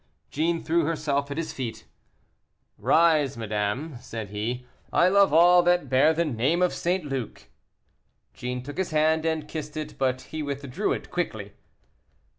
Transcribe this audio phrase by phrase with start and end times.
[0.31, 1.85] Jeanne threw herself at his feet.
[2.79, 7.05] "Rise, madame," said he, "I love all that bear the name of St.
[7.05, 7.43] Luc."
[8.33, 11.53] Jeanne took his hand and kissed it, but he withdrew it quickly.